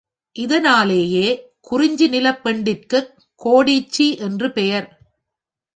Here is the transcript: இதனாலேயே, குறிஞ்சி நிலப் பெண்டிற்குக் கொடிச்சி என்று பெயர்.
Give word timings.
இதனாலேயே, 0.35 1.51
குறிஞ்சி 1.61 2.07
நிலப் 2.07 2.43
பெண்டிற்குக் 2.43 3.13
கொடிச்சி 3.45 4.17
என்று 4.17 4.51
பெயர். 4.51 4.87